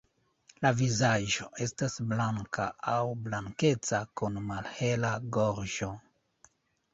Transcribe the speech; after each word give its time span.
La 0.65 0.69
vizaĝo 0.77 1.43
estas 1.65 1.97
blanka 2.13 2.65
aŭ 2.95 3.03
blankeca 3.27 4.01
kun 4.23 4.41
malhela 4.49 5.13
gorĝo. 5.39 5.93